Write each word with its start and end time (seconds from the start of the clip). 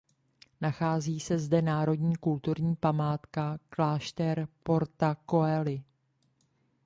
Nachází 0.61 1.19
se 1.19 1.39
zde 1.39 1.61
národní 1.61 2.15
kulturní 2.15 2.75
památka 2.75 3.59
klášter 3.69 4.47
Porta 4.63 5.17
coeli. 5.29 5.83